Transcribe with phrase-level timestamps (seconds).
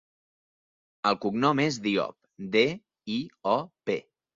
[1.11, 2.19] El cognom és Diop:
[2.59, 2.67] de,
[3.19, 3.25] i,
[3.59, 4.05] o, pe.